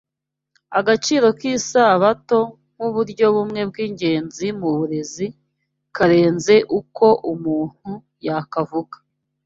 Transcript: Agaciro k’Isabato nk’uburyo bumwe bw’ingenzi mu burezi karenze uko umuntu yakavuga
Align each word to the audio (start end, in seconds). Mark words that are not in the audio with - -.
Agaciro 0.79 1.27
k’Isabato 1.39 2.39
nk’uburyo 2.75 3.25
bumwe 3.35 3.61
bw’ingenzi 3.69 4.45
mu 4.59 4.69
burezi 4.77 5.25
karenze 5.95 6.55
uko 6.79 7.05
umuntu 7.33 7.91
yakavuga 8.27 8.95